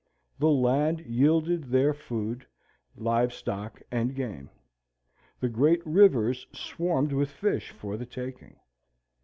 [0.39, 2.47] The land yielded their food,
[2.95, 4.49] live stock, and game.
[5.39, 8.55] The great rivers swarmed with fish for the taking.